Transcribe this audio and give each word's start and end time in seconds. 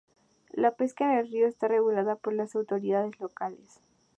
La 0.53 0.71
pesca 0.71 1.05
en 1.13 1.19
el 1.19 1.27
río 1.31 1.45
está 1.45 1.67
regulada 1.67 2.15
por 2.15 2.33
las 2.33 2.55
autoridades 2.55 3.19
locales. 3.19 3.79